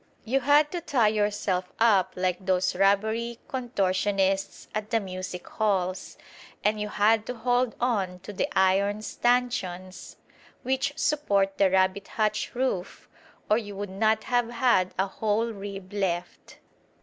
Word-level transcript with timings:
You 0.25 0.39
had 0.39 0.71
to 0.71 0.81
tie 0.81 1.09
yourself 1.09 1.71
up 1.79 2.13
like 2.15 2.43
those 2.43 2.75
rubbery 2.75 3.37
contortionists 3.47 4.67
at 4.73 4.89
the 4.89 4.99
music 4.99 5.47
halls, 5.47 6.17
and 6.63 6.81
you 6.81 6.87
had 6.89 7.23
to 7.27 7.35
hold 7.35 7.75
on 7.79 8.17
to 8.21 8.33
the 8.33 8.47
iron 8.57 9.03
stanchions 9.03 10.17
which 10.63 10.97
support 10.97 11.59
the 11.59 11.69
rabbit 11.69 12.07
hutch 12.07 12.55
roof 12.55 13.07
or 13.47 13.59
you 13.59 13.75
would 13.75 13.91
not 13.91 14.23
have 14.23 14.49
had 14.49 14.91
a 14.97 15.05
whole 15.05 15.51
rib 15.51 15.93
left. 15.93 16.57